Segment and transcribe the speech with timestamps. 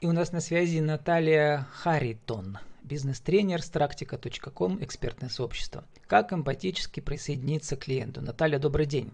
[0.00, 5.84] И у нас на связи Наталья Харитон, бизнес-тренер с практика.ком, экспертное сообщество.
[6.06, 8.22] Как эмпатически присоединиться к клиенту?
[8.22, 9.12] Наталья, добрый день.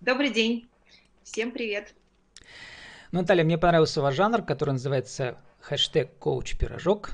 [0.00, 0.66] Добрый день.
[1.24, 1.94] Всем привет.
[3.10, 7.10] Наталья, мне понравился ваш жанр, который называется хэштег коуч-пирожок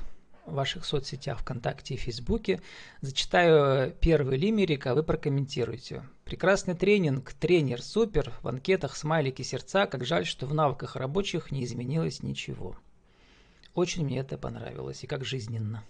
[0.49, 2.61] в ваших соцсетях ВКонтакте и Фейсбуке.
[3.01, 6.03] Зачитаю первый лимерик, а вы прокомментируете.
[6.25, 11.63] Прекрасный тренинг, тренер супер, в анкетах смайлики сердца, как жаль, что в навыках рабочих не
[11.63, 12.75] изменилось ничего.
[13.73, 15.83] Очень мне это понравилось и как жизненно.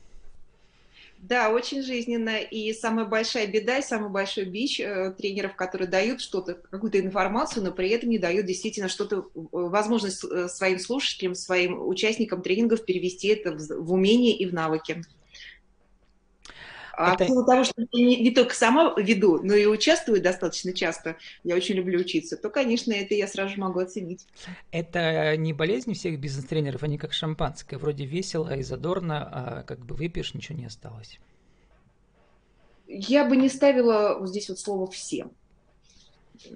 [1.22, 2.38] Да, очень жизненно.
[2.38, 7.64] И самая большая беда и самый большой бич э, тренеров, которые дают что-то, какую-то информацию,
[7.64, 12.86] но при этом не дают действительно что-то, э, возможность э, своим слушателям, своим участникам тренингов
[12.86, 15.04] перевести это в, умение и в навыки.
[17.00, 17.32] А это...
[17.34, 21.56] в того, что я не, не только сама веду, но и участвую достаточно часто, я
[21.56, 24.28] очень люблю учиться, то, конечно, это я сразу же могу оценить.
[24.72, 29.96] Это не болезнь всех бизнес-тренеров, они как шампанское, вроде весело и задорно, а как бы
[29.96, 31.22] выпьешь, ничего не осталось.
[32.86, 35.32] Я бы не ставила вот здесь вот слово «всем»,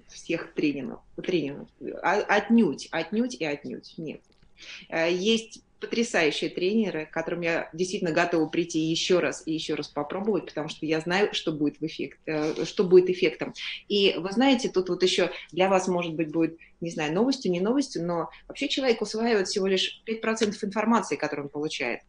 [0.09, 1.69] всех тренеров, тренеров.
[2.01, 4.19] А, отнюдь, отнюдь и отнюдь, нет.
[4.89, 9.89] Э, есть потрясающие тренеры, к которым я действительно готова прийти еще раз и еще раз
[9.89, 13.53] попробовать, потому что я знаю, что будет, в эффект, э, что будет эффектом.
[13.89, 17.59] И вы знаете, тут вот еще для вас, может быть, будет, не знаю, новостью, не
[17.59, 21.99] новостью, но вообще человек усваивает всего лишь 5% информации, которую он получает.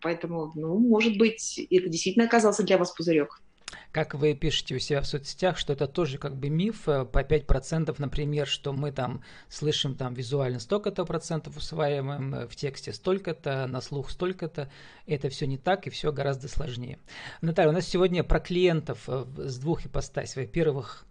[0.00, 3.41] Поэтому, ну, может быть, это действительно оказался для вас пузырек
[3.90, 7.22] как вы пишете у себя в соцсетях, что это тоже как бы миф, э, по
[7.22, 13.66] 5%, например, что мы там слышим там визуально столько-то процентов усваиваем, э, в тексте столько-то,
[13.66, 14.70] на слух столько-то.
[15.06, 16.98] Это все не так и все гораздо сложнее.
[17.40, 20.42] Наталья, у нас сегодня про клиентов э, с двух ипостасей.
[20.42, 21.06] Во-первых,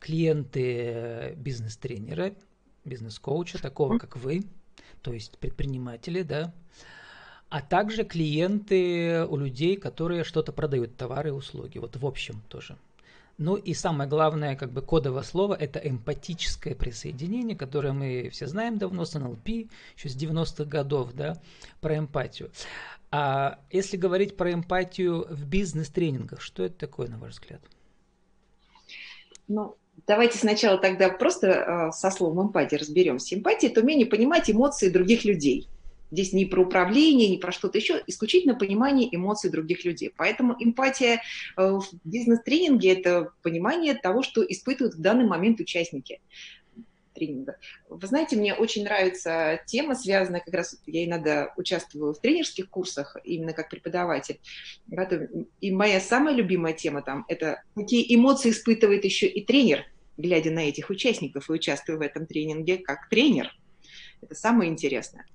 [0.00, 2.34] клиенты бизнес-тренера,
[2.84, 4.44] бизнес-коуча, такого как вы,
[5.02, 6.52] то есть предприниматели, да,
[7.48, 11.78] а также клиенты у людей, которые что-то продают, товары и услуги.
[11.78, 12.76] Вот в общем тоже.
[13.36, 18.78] Ну и самое главное, как бы кодовое слово, это эмпатическое присоединение, которое мы все знаем
[18.78, 19.48] давно с НЛП,
[19.96, 21.40] еще с 90-х годов, да,
[21.80, 22.50] про эмпатию.
[23.10, 27.60] А если говорить про эмпатию в бизнес-тренингах, что это такое, на ваш взгляд?
[29.48, 29.76] Ну,
[30.06, 33.34] давайте сначала тогда просто э, со словом эмпатия разберемся.
[33.34, 35.68] Эмпатия– это умение понимать эмоции других людей.
[36.14, 40.12] Здесь не про управление, не про что-то еще, исключительно понимание эмоций других людей.
[40.16, 41.20] Поэтому эмпатия э,
[41.56, 46.20] в бизнес-тренинге– это понимание того, что испытывают в данный момент участники
[47.14, 47.56] тренинга.
[47.88, 53.16] Вы знаете, мне очень нравится тема, связанная как раз, я иногда участвую в тренерских курсах,
[53.24, 54.38] именно как преподаватель.
[55.60, 59.84] И моя самая любимая тема там– это какие эмоции испытывает еще и тренер,
[60.16, 63.50] глядя на этих участников и участвуя в этом тренинге как тренер.
[64.20, 65.26] Это самое интересное.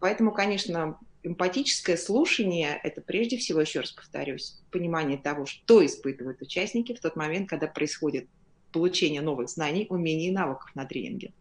[0.00, 6.94] Поэтому, конечно, эмпатическое слушание– это прежде всего, еще раз повторюсь, понимание того, что испытывают участники
[6.94, 8.28] в тот момент, когда происходит
[8.72, 11.32] получение новых знаний, умений и навыков на тренинге.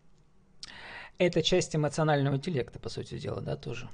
[1.18, 3.90] Это часть эмоционального интеллекта, по сути дела, да, тоже?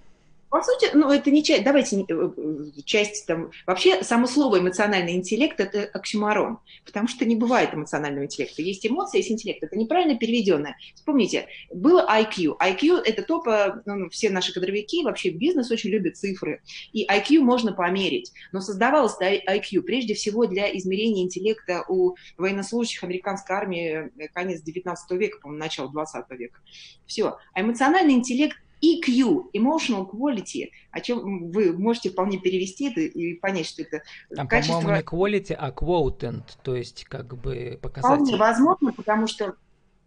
[0.54, 5.16] По сути, ну, это не часть, давайте, э, э, часть там, вообще само слово эмоциональный
[5.16, 8.62] интеллект– это оксюмарон, потому что не бывает эмоционального интеллекта.
[8.62, 9.64] Есть эмоции, есть интеллект.
[9.64, 10.78] Это неправильно переведенное.
[10.94, 12.56] Вспомните, было IQ.
[12.62, 13.42] IQ– это то,
[13.88, 16.62] ну, все наши кадровики, вообще бизнес очень любят цифры.
[16.92, 18.32] И IQ можно померить.
[18.52, 25.20] Но создавалось IQ прежде всего для измерения интеллекта у военнослужащих американской армии э, конец 19
[25.20, 26.60] века, по-моему, начало 20 века.
[27.08, 27.40] Все.
[27.56, 33.68] А эмоциональный интеллект EQ, emotional quality, о чем вы можете вполне перевести это и понять,
[33.68, 34.04] что это
[34.36, 34.82] Там, качество...
[34.82, 38.16] по-моему, не quality, а quotient, то есть как бы показатель.
[38.16, 39.56] Вполне возможно, потому что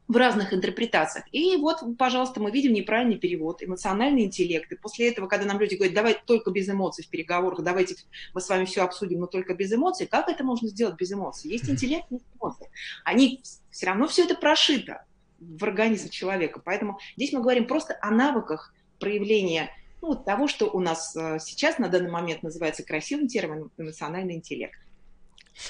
[0.09, 1.25] в разных интерпретациях.
[1.33, 4.71] И вот, пожалуйста, мы видим неправильный перевод, эмоциональный интеллект.
[4.71, 7.97] И после этого, когда нам люди говорят, давай только без эмоций в переговорах, давайте
[8.33, 11.51] мы с вами все обсудим, но только без эмоций, как это можно сделать без эмоций?
[11.51, 12.71] Есть интеллект, есть эмоции.
[13.05, 15.05] Они все равно все это прошито
[15.39, 16.61] в организм человека.
[16.65, 19.71] Поэтому здесь мы говорим просто о навыках проявления
[20.03, 24.79] ну, того, что у нас э, сейчас на данный момент называется красивым термином эмоциональный интеллект.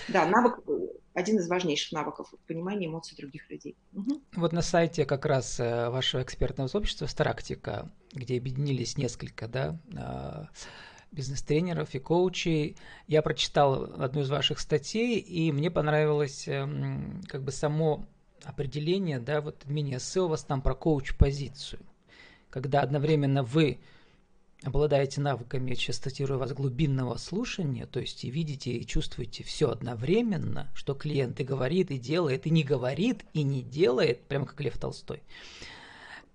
[0.09, 0.73] Да, навык э,
[1.15, 3.77] один из важнейших навыков понимания эмоций других людей.
[3.93, 4.23] Угу.
[4.37, 10.49] Вот на сайте как раз э, вашего экспертного сообщества Старактика, где объединились несколько, да,
[11.13, 12.77] бизнес-тренеров и коучей.
[13.07, 18.05] Я прочитал одну из ваших статей, и мне понравилось эм, как бы само
[18.45, 21.81] определение, да, вот мини-эссе у вас там про коуч-позицию,
[22.51, 23.79] когда одновременно вы
[24.63, 29.71] обладаете навыками, я сейчас цитирую вас, глубинного слушания, то есть и видите, и чувствуете все
[29.71, 34.61] одновременно, что клиент и говорит, и делает, и не говорит, и не делает, прямо как
[34.61, 35.23] Лев Толстой.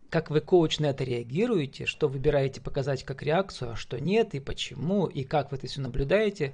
[0.09, 4.39] как вы, коуч, на это реагируете, что выбираете показать как реакцию, а что нет, и
[4.39, 6.53] почему, и как вы это все наблюдаете,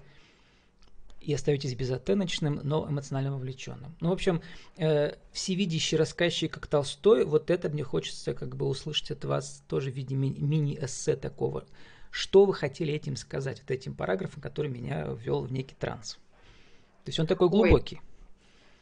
[1.27, 3.93] и остаетесь безоттеночным, но эмоционально вовлеченным.
[3.99, 4.41] Ну, в общем,
[4.77, 9.91] э, всевидящий рассказчик, как Толстой, вот это мне хочется как бы услышать от вас тоже
[9.91, 11.65] в виде ми- мини-эссе такого.
[12.11, 16.13] Что вы хотели этим сказать, вот этим параграфом, который меня ввел в некий транс?
[17.03, 17.97] То есть он такой глубокий.
[17.97, 18.01] Ой.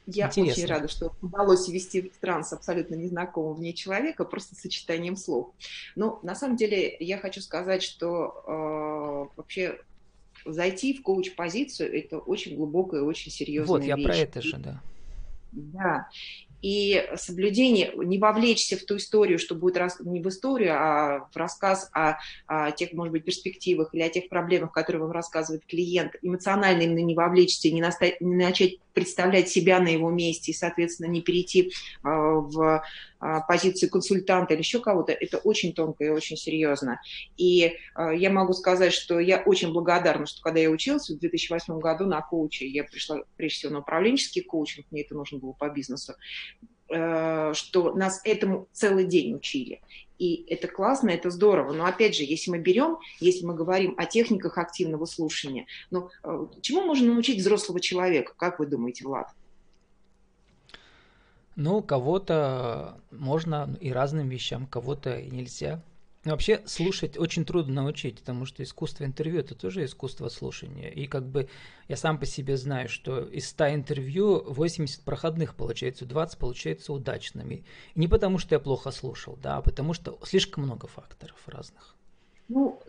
[0.06, 0.52] Я Интересно.
[0.52, 5.50] очень рада, что удалось ввести в транс абсолютно незнакомого мне человека просто сочетанием слов.
[5.96, 9.80] Но на самом деле я хочу сказать, что э, вообще
[10.46, 13.90] зайти в коуч-позицию– это очень глубокая, очень серьезная Вот, вещь.
[13.90, 14.82] я про это же, да.
[15.52, 16.10] Да,
[16.66, 21.38] и соблюдение, не вовлечься в ту историю, что будет рас, не в историю, а в
[21.38, 22.18] рассказ о,
[22.48, 27.06] о тех, может быть, перспективах или о тех проблемах, которые вам рассказывает клиент, эмоционально именно
[27.06, 28.14] не вовлечься, не, наста...
[28.20, 31.70] не начать представлять себя на его месте и, соответственно, не перейти э,
[32.04, 32.82] в
[33.22, 37.02] э, позицию консультанта или еще кого-то, это очень тонко и очень серьезно.
[37.38, 41.78] И э, я могу сказать, что я очень благодарна, что когда я училась в 2008
[41.80, 45.70] году на коуче, я пришла прежде всего на управленческий коучинг, мне это нужно было по
[45.70, 46.16] бизнесу,
[46.88, 49.82] что нас этому целый день учили.
[50.18, 51.74] И это классно, это здорово.
[51.74, 56.48] Но опять же, если мы берем, если мы говорим о техниках активного слушания, ну, э,
[56.62, 59.30] чему можно научить взрослого человека, как вы думаете, Влад?
[61.56, 65.82] Ну, кого-то можно и разным вещам, кого-то и нельзя.
[66.26, 70.90] Вообще слушать очень трудно научить, потому что искусство интервью это тоже искусство слушания.
[70.90, 71.48] И как бы
[71.88, 77.64] я сам по себе знаю, что из 100 интервью 80 проходных получается, 20 получается удачными.
[77.94, 81.96] И не потому, что я плохо слушал, да, а потому что слишком много факторов разных.
[82.48, 82.82] Ну,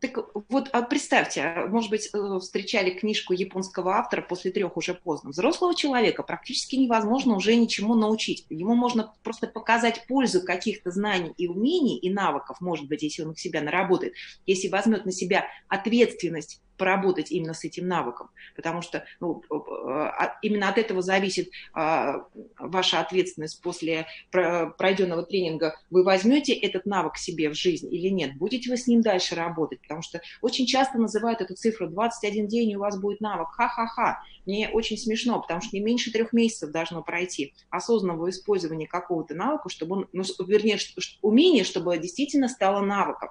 [0.00, 0.18] так
[0.48, 5.30] вот а представьте, а, может быть, э, встречали книжку японского автора «После трех уже поздно».
[5.30, 8.46] Взрослого человека практически невозможно уже ничему научить.
[8.48, 13.32] Ему можно просто показать пользу каких-то знаний и умений, и навыков, может быть, если он
[13.32, 14.14] их себя наработает,
[14.46, 20.70] если возьмет на себя ответственность поработать именно с этим навыком, потому что ну, а, именно
[20.70, 22.24] от этого зависит а,
[22.58, 25.78] ваша ответственность после пройденного тренинга.
[25.90, 29.82] Вы возьмете этот навык себе в жизнь или нет, будете вы с ним дальше работать,
[29.82, 33.48] потому что очень часто называют эту цифру 21 день, и у вас будет навык.
[33.50, 34.22] Ха-ха-ха.
[34.46, 39.68] Мне очень смешно, потому что не меньше трех месяцев должно пройти осознанного использования какого-то навыка,
[39.68, 40.78] чтобы он, ну, вернее,
[41.20, 43.28] умение, чтобы действительно стало навыком.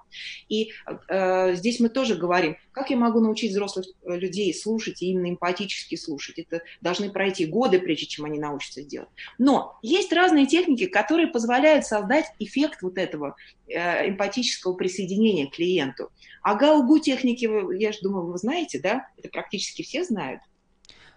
[0.50, 0.72] И
[1.07, 5.30] э, здесь мы тоже говорим, как я могу научить взрослых э, людей слушать и именно
[5.30, 6.40] эмпатически слушать?
[6.40, 9.10] Это должны пройти годы, прежде чем они научатся делать.
[9.38, 13.36] Но есть разные техники, которые позволяют создать эффект вот этого
[13.68, 16.10] э, эмпатического присоединения к клиенту.
[16.42, 19.08] А гаугу техники, я же думаю, вы знаете, да?
[19.18, 20.40] Это практически все знают.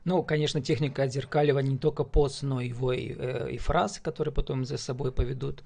[0.04, 4.34] Ну, конечно, техника отзеркаливания не только пост, но и его и, э, и фразы, которые
[4.34, 5.62] потом за собой поведут.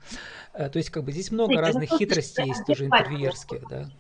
[0.53, 3.91] То есть, как бы здесь много Нет, разных хитростей есть, тоже интервьюерских, да.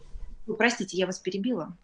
[0.46, 1.76] Ну, простите, я вас перебила.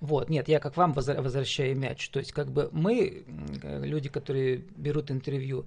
[0.00, 2.08] Вот, нет, я как вам возвращаю мяч.
[2.10, 3.24] То есть, как бы мы,
[3.62, 5.64] люди, которые берут интервью,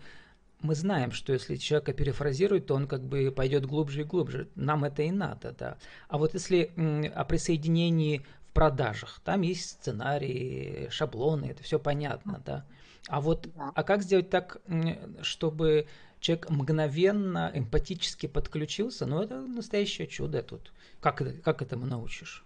[0.61, 4.49] мы знаем, что если человека перефразирует, то он как бы пойдет глубже и глубже.
[4.55, 5.77] Нам это и надо, да.
[6.09, 6.71] А вот если
[7.15, 12.65] о присоединении в продажах, там есть сценарии, шаблоны, это все понятно, да.
[13.07, 13.71] А вот, да.
[13.73, 14.57] а как сделать так,
[15.21, 15.87] чтобы
[16.19, 19.05] человек мгновенно, эмпатически подключился?
[19.05, 20.71] Ну, это настоящее чудо тут.
[20.99, 22.45] Как, как этому научишь?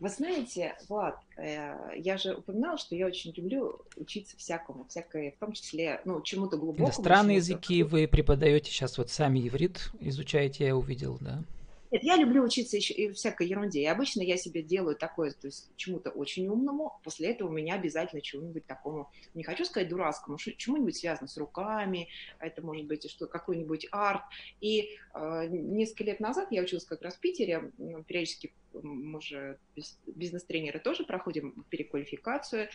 [0.00, 5.36] Вы знаете, Влад, э, я же упоминала, что я очень люблю учиться всякому, всякое, в
[5.38, 6.86] том числе, ну, чему-то глубокому.
[6.86, 11.42] Иностранные языки вы преподаете сейчас, вот сами иврит изучаете, я увидел, да?
[11.90, 13.80] Нет, я люблю учиться еще и всякой ерунде.
[13.80, 17.74] И обычно я себе делаю такое, то есть чему-то очень умному, после этого у меня
[17.74, 23.26] обязательно чему-нибудь такому, не хочу сказать дурацкому, чему-нибудь связано с руками, это может быть что
[23.26, 24.22] какой-нибудь арт.
[24.60, 27.72] И э, несколько лет назад я училась как раз в Питере,
[28.06, 28.52] периодически
[28.82, 29.58] мы же
[30.06, 32.68] бизнес-тренеры тоже проходим переквалификацию,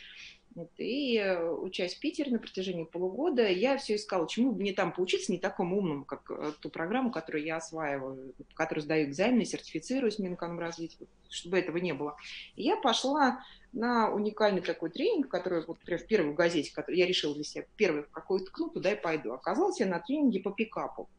[0.55, 4.93] вот, и э, учась в Питере на протяжении полугода, я все искала, чему мне там
[4.93, 10.19] поучиться не такому умному, как э, ту программу, которую я осваиваю, которую сдаю экзамены, сертифицируюсь
[10.19, 12.15] Минэкономразвития, чтобы этого не было.
[12.55, 17.07] И я пошла на уникальный такой тренинг, который вот прям в первой газете, который я
[17.07, 19.33] решила для себя, первый какой ткну, туда и пойду.
[19.33, 21.09] Оказалось, я на тренинге по пикапу.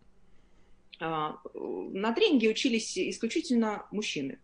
[1.01, 4.39] А, на тренинге учились исключительно мужчины.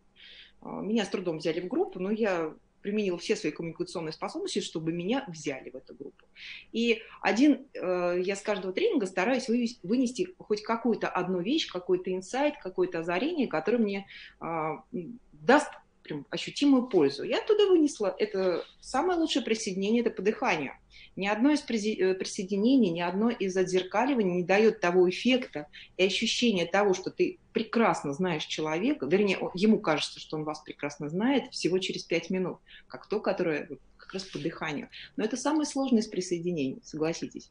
[0.60, 4.92] А, меня с трудом взяли в группу, но я применила все свои коммуникационные способности, чтобы
[4.92, 6.24] меня взяли в эту группу.
[6.72, 12.54] И один, э, я с каждого тренинга стараюсь вынести хоть какую-то одну вещь, какой-то инсайт,
[12.62, 14.06] какое-то озарение, которое мне
[14.40, 14.84] а,
[15.32, 15.70] даст
[16.10, 17.22] прям ощутимую пользу.
[17.22, 20.72] Я оттуда вынесла, это самое лучшее присоединение, это по дыханию.
[21.16, 26.66] Ни одно из э, присоединений, ни одно из отзеркаливаний не дает того эффекта и ощущения
[26.66, 31.78] того, что ты прекрасно знаешь человека, вернее, ему кажется, что он вас прекрасно знает всего
[31.78, 34.88] через пять минут, как то, которое как раз по дыханию.
[35.16, 37.50] Но это самое сложное из присоединений, согласитесь.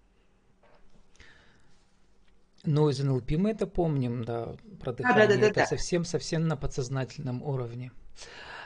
[2.65, 5.27] Ну, из НЛП мы это помним, да, про дыхание.
[5.27, 7.91] Да, да, да, это совсем-совсем на подсознательном уровне.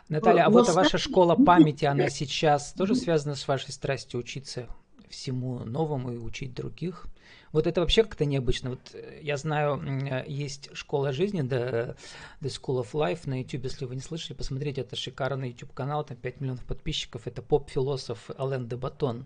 [0.10, 4.68] Наталья, а вот ваша школа памяти, она сейчас тоже связана с вашей страстью учиться
[5.10, 7.08] всему новому и учить других?
[7.52, 8.72] Вот это вообще как-то необычно.
[8.72, 11.96] Вот э, я знаю, э, есть школа жизни, The,
[12.42, 16.04] The School of Life на YouTube, если вы не слышали, посмотрите, это шикарный YouTube канал,
[16.04, 19.26] там 5 миллионов подписчиков, это поп-философ Ален де Батон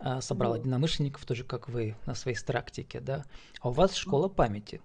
[0.00, 3.24] э, собрал единомышленников, тоже как вы, на своей практике, да.
[3.60, 4.80] А у вас школа памяти.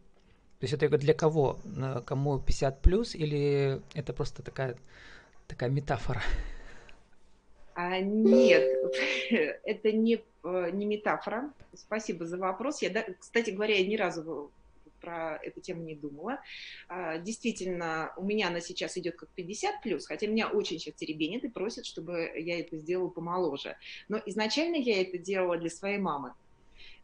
[0.60, 1.60] То есть это для кого?
[2.06, 4.76] Кому 50 плюс или это просто такая,
[5.48, 6.22] такая метафора?
[7.76, 8.68] А, нет,
[9.30, 11.54] это не, э, не метафора.
[11.76, 12.82] Спасибо за вопрос.
[12.82, 14.52] Я, кстати говоря, я ни разу
[15.00, 16.42] про эту тему не думала.
[16.88, 21.44] А, действительно, у меня она сейчас идет как 50 плюс, хотя меня очень сейчас теребенит
[21.44, 23.78] и просят, чтобы я это сделала помоложе.
[24.10, 26.34] Но изначально я это делала для своей мамы.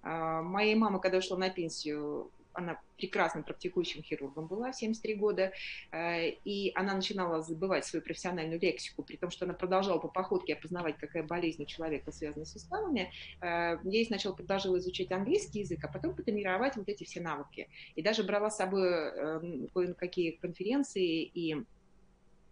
[0.01, 5.51] А, моей мама, когда ушла на пенсию, она прекрасным практикующим хирургом была в 73 года,
[5.91, 10.53] э, и она начинала забывать свою профессиональную лексику, при том, что она продолжала по походке
[10.53, 13.11] опознавать, какая болезнь у человека связана с суставами.
[13.41, 17.69] Э, ей сначала предложила изучить английский язык, а потом потренировать вот эти все навыки.
[17.95, 21.63] И даже брала с собой э, кое-какие конференции и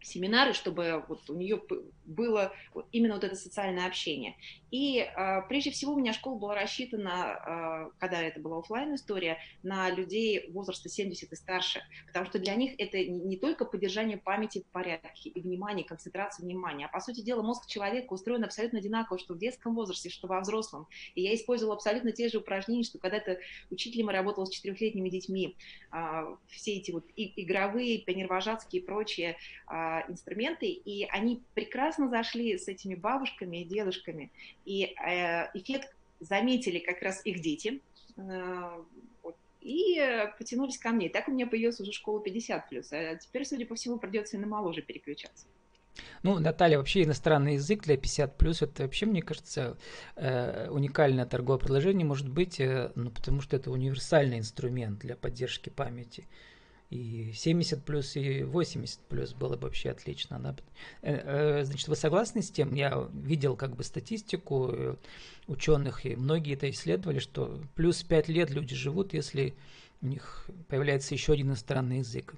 [0.01, 1.61] семинары, чтобы вот у нее
[2.05, 2.53] было
[2.91, 4.35] именно вот это социальное общение.
[4.71, 9.37] И э, прежде всего у меня школа была рассчитана, э, когда это была офлайн история,
[9.63, 14.61] на людей возраста 70 и старше, потому что для них это не только поддержание памяти
[14.61, 19.19] в порядке и внимания, концентрация внимания, а по сути дела мозг человека устроен абсолютно одинаково,
[19.19, 20.87] что в детском возрасте, что во взрослом.
[21.15, 23.39] И я использовала абсолютно те же упражнения, что когда-то
[23.69, 25.57] учителем работала с четырехлетними детьми.
[25.91, 29.37] Э, все эти вот игровые, пионервожатские и прочие
[29.99, 34.31] э, инструменты, и они прекрасно зашли с этими бабушками и дедушками,
[34.65, 37.81] и э, эффект заметили как раз их дети,
[38.17, 38.83] э,
[39.61, 41.05] и потянулись ко мне.
[41.05, 44.39] И так у меня появилась уже школа 50+, а теперь, судя по всему, придется и
[44.39, 45.45] на моложе переключаться.
[46.23, 49.77] Ну, Наталья, вообще иностранный язык для 50 плюс это вообще, мне кажется,
[50.15, 55.69] э, уникальное торговое предложение может быть, э, ну, потому что это универсальный инструмент для поддержки
[55.69, 56.27] памяти
[56.91, 60.39] и 70 плюс, и 80 плюс было бы вообще отлично.
[60.39, 60.55] Да?
[61.01, 62.75] Э, э, значит, вы согласны с тем?
[62.75, 64.95] Я видел как бы статистику э,
[65.47, 69.53] ученых, и многие это исследовали, что плюс 5 лет люди живут, если
[70.01, 72.35] у них появляется еще один иностранный язык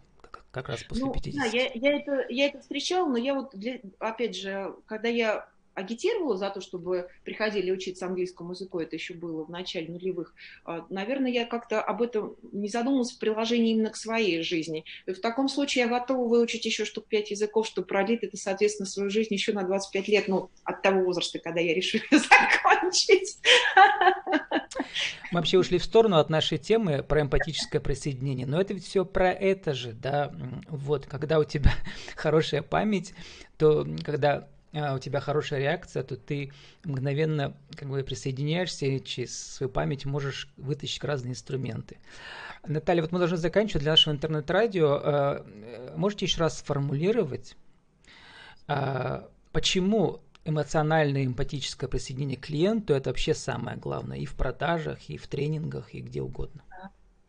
[0.52, 1.34] как раз после ну, 50.
[1.34, 5.50] Да, я, я, это, я это встречала, но я вот, для, опять же, когда я
[5.76, 10.34] агитировала за то, чтобы приходили учиться английскому языку, это еще было в начале нулевых,
[10.66, 14.86] а, наверное, я как-то об этом не задумалась в приложении именно к своей жизни.
[15.06, 18.88] И в таком случае я готова выучить еще штук пять языков, чтобы продлить это, соответственно,
[18.88, 23.38] свою жизнь еще на 25 лет, ну, от того возраста, когда я решила закончить.
[25.32, 29.04] Мы вообще ушли в сторону от нашей темы про эмпатическое присоединение, но это ведь все
[29.04, 30.32] про это же, да,
[30.68, 31.74] вот, когда у тебя
[32.16, 33.14] хорошая память,
[33.58, 36.52] то когда у тебя хорошая реакция, то ты
[36.84, 41.98] мгновенно как бы присоединяешься и через свою память можешь вытащить разные инструменты.
[42.66, 45.02] Наталья, вот мы должны заканчивать для нашего интернет-радио.
[45.04, 45.46] А,
[45.96, 47.56] можете еще раз сформулировать,
[48.68, 55.18] а, почему эмоциональное эмпатическое присоединение к клиенту это вообще самое главное и в продажах, и
[55.18, 56.64] в тренингах, и где угодно?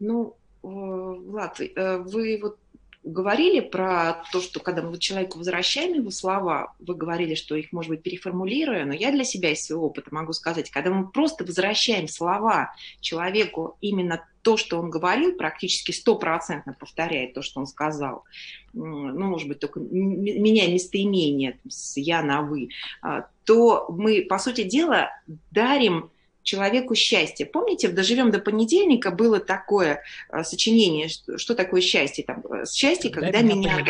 [0.00, 2.58] Ну, Влад, э, вы вот
[3.04, 7.90] говорили про то, что когда мы человеку возвращаем его слова, вы говорили, что их, может
[7.90, 12.08] быть, переформулируя, но я для себя из своего опыта могу сказать, когда мы просто возвращаем
[12.08, 18.24] слова человеку именно то, что он говорил, практически стопроцентно повторяет то, что он сказал,
[18.72, 22.68] ну, может быть, только меняя местоимение с «я» на «вы»,
[23.00, 25.10] а, то мы, по сути дела,
[25.50, 26.10] дарим
[26.44, 27.46] человеку счастье.
[27.46, 32.22] Помните, в «Доживем до понедельника» было такое э, сочинение, что, что такое счастье?
[32.22, 33.84] Там, э, счастье, когда, когда меня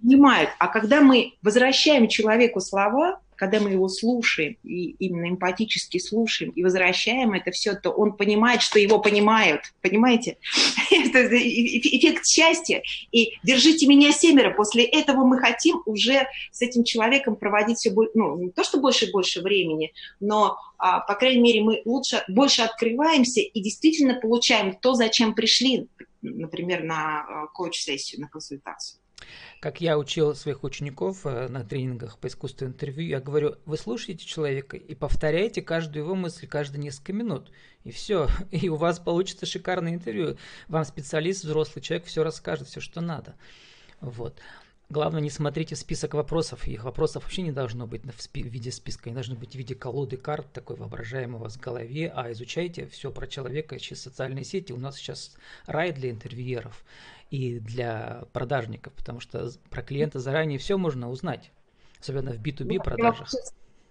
[0.00, 0.50] понимают.
[0.58, 6.64] А когда мы возвращаем человеку слова, когда мы его слушаем, и именно эмпатически слушаем, и
[6.64, 9.62] возвращаем это все, то он понимает, что его понимают.
[9.80, 10.38] Понимаете?
[10.90, 12.82] Это эффект счастья.
[13.12, 14.52] И держите меня семеро.
[14.54, 19.06] После этого мы хотим уже с этим человеком проводить все ну, не то, что больше
[19.06, 24.74] и больше времени, но, а, по крайней мере, мы лучше, больше открываемся и действительно получаем
[24.74, 25.86] то, зачем пришли,
[26.22, 28.98] например, на а, коуч-сессию, на консультацию.
[29.60, 34.24] Как я учил своих учеников э, на тренингах по искусству интервью, я говорю, вы слушаете
[34.24, 37.50] человека и повторяете каждую его мысль каждые несколько минут.
[37.84, 38.28] И все.
[38.50, 40.36] И у вас получится шикарное интервью.
[40.68, 43.36] Вам специалист, взрослый человек все расскажет, все, что надо.
[44.00, 44.38] Вот.
[44.90, 46.66] Главное, не смотрите список вопросов.
[46.66, 49.10] Их вопросов вообще не должно быть в, спи- в виде списка.
[49.10, 52.10] Они должны быть в виде колоды карт, такой воображаемый у вас в голове.
[52.14, 54.72] А изучайте все про человека через социальные сети.
[54.72, 56.84] У нас сейчас рай для интервьюеров
[57.30, 61.50] и для продажников, потому что про клиента заранее все можно узнать.
[62.00, 63.28] Особенно в B2B продажах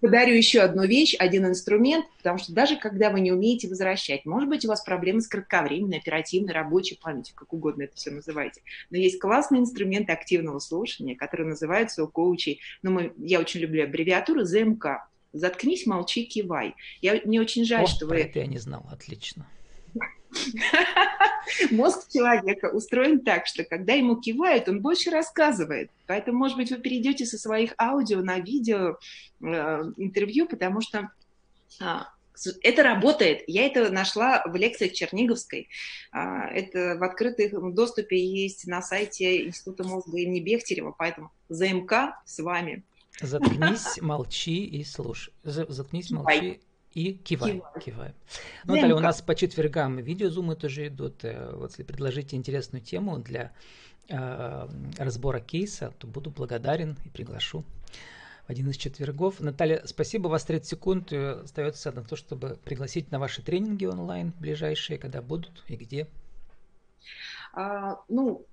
[0.00, 4.48] подарю еще одну вещь, один инструмент, потому что даже когда вы не умеете возвращать, может
[4.48, 8.98] быть, у вас проблемы с кратковременной, оперативной, рабочей памятью, как угодно это все называйте, но
[8.98, 14.44] есть классный инструмент активного слушания, который называется у коучей, ну, мы, я очень люблю аббревиатуру
[14.44, 16.74] ЗМК, заткнись, молчи, кивай.
[17.00, 18.20] Я, мне очень жаль, О, что вы...
[18.20, 19.46] это я не знал, отлично.
[21.70, 25.90] Мозг человека устроен так, что когда ему кивают, он больше рассказывает.
[26.06, 28.98] Поэтому, может быть, вы перейдете со своих аудио на видео
[29.40, 29.46] э,
[29.96, 31.10] интервью, потому что
[31.80, 32.08] а,
[32.62, 33.42] это работает.
[33.46, 35.68] Я это нашла в лекциях Черниговской.
[36.12, 42.38] А, это в открытом доступе есть на сайте Института мозга имени Бехтерева, поэтому ЗМК с
[42.40, 42.84] вами.
[43.20, 45.32] Заткнись, молчи и слушай.
[45.42, 46.60] Заткнись, молчи
[46.94, 47.58] и киваем.
[47.60, 47.80] киваем.
[47.80, 48.14] киваем.
[48.64, 51.24] Ну, Наталья, у нас по четвергам видеозумы тоже идут.
[51.24, 53.52] Э, вот если предложите интересную тему для
[54.08, 57.64] э, разбора кейса, то буду благодарен и приглашу
[58.46, 59.40] в один из четвергов.
[59.40, 63.84] Наталья, спасибо, у вас 30 секунд э, остается на то, чтобы пригласить на ваши тренинги
[63.84, 66.08] онлайн ближайшие, когда будут и где.
[67.52, 68.46] А, ну,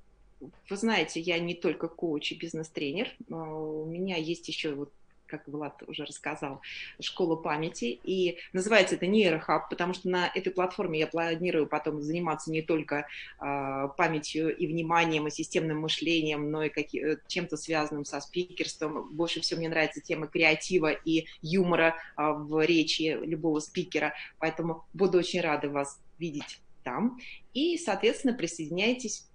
[0.70, 4.92] вы знаете, я не только коуч и бизнес-тренер, у меня есть еще вот
[5.28, 6.62] как Влад уже рассказал,
[7.00, 8.00] школа памяти.
[8.04, 13.08] И называется это нейрохаб, потому что на этой платформе я планирую потом заниматься не только
[13.40, 19.10] э, памятью и вниманием, и системным мышлением, но и э, чем-то связанным со спикерством.
[19.14, 24.14] Больше всего мне нравится тема креатива и юмора э, в речи любого спикера.
[24.40, 27.20] Поэтому буду очень рада вас видеть там.
[27.54, 29.28] И, соответственно, присоединяйтесь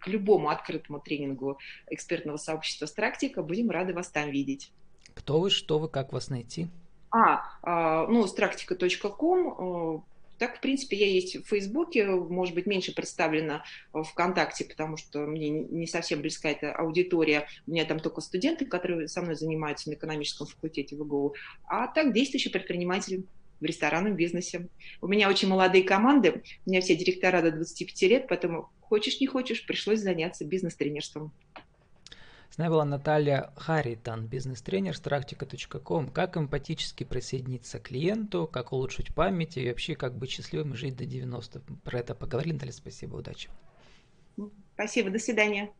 [0.00, 3.42] к любому открытому тренингу экспертного сообщества Страктика.
[3.42, 4.72] Будем рады вас там видеть.
[5.14, 6.68] Кто вы, что вы, как вас найти?
[7.10, 9.96] А, а ну, stractica.com.
[9.96, 10.00] Э,
[10.38, 15.20] так, в принципе, я есть в Фейсбуке, может быть, меньше представлена в ВКонтакте, потому что
[15.20, 17.48] мне не совсем близка эта аудитория.
[17.66, 21.34] У меня там только студенты, которые со мной занимаются на экономическом факультете ВГУ.
[21.64, 23.26] А так, действующий предприниматель
[23.60, 24.68] в ресторанном бизнесе.
[25.00, 29.26] У меня очень молодые команды, у меня все директора до 25 лет, поэтому хочешь не
[29.26, 31.32] хочешь, пришлось заняться бизнес-тренерством.
[32.50, 36.08] С нами была Наталья Харитан, бизнес-тренер с практика.ком.
[36.08, 40.96] Как эмпатически присоединиться к клиенту, как улучшить память и вообще как быть счастливым и жить
[40.96, 41.60] до 90.
[41.84, 42.54] Про это поговорили.
[42.54, 43.50] Наталья, спасибо, удачи.
[44.74, 45.70] Спасибо, до свидания.